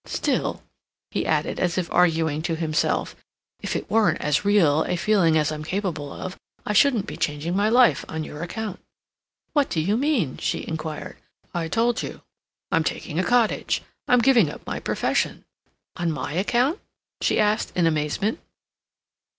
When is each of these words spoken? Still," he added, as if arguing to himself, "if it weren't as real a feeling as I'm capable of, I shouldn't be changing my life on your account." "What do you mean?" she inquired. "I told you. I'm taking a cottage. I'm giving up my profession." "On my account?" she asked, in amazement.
Still," 0.07 0.63
he 1.11 1.27
added, 1.27 1.59
as 1.59 1.77
if 1.77 1.87
arguing 1.93 2.41
to 2.41 2.55
himself, 2.55 3.15
"if 3.61 3.75
it 3.75 3.87
weren't 3.87 4.19
as 4.19 4.43
real 4.43 4.81
a 4.85 4.95
feeling 4.95 5.37
as 5.37 5.51
I'm 5.51 5.63
capable 5.63 6.11
of, 6.11 6.37
I 6.65 6.73
shouldn't 6.73 7.05
be 7.05 7.15
changing 7.15 7.55
my 7.55 7.69
life 7.69 8.03
on 8.09 8.23
your 8.23 8.41
account." 8.41 8.79
"What 9.53 9.69
do 9.69 9.79
you 9.79 9.97
mean?" 9.97 10.37
she 10.37 10.65
inquired. 10.67 11.17
"I 11.53 11.67
told 11.67 12.01
you. 12.01 12.23
I'm 12.71 12.83
taking 12.83 13.19
a 13.19 13.23
cottage. 13.23 13.83
I'm 14.07 14.21
giving 14.21 14.49
up 14.49 14.65
my 14.65 14.79
profession." 14.79 15.45
"On 15.97 16.11
my 16.11 16.33
account?" 16.33 16.79
she 17.21 17.39
asked, 17.39 17.71
in 17.77 17.85
amazement. 17.85 18.39